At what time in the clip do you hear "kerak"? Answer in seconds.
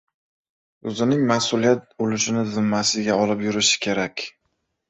3.87-4.29